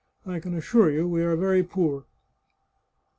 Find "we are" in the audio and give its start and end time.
1.07-1.35